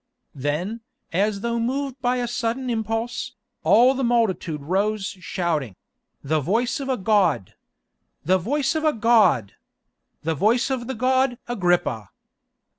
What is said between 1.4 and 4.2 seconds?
though moved by a sudden impulse, all the